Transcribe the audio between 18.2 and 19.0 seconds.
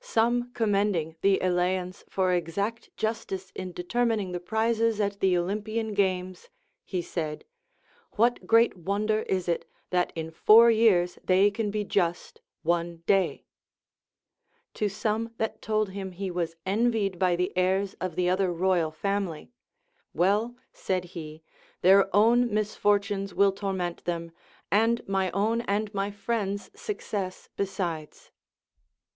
other royal